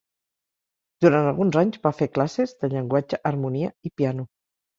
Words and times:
Durant 1.05 1.29
alguns 1.31 1.57
anys 1.63 1.77
va 1.83 1.91
fer 1.99 2.07
classes 2.15 2.55
de 2.65 2.71
llenguatge, 2.73 3.21
harmonia 3.33 3.71
i 3.91 3.95
piano. 4.03 4.27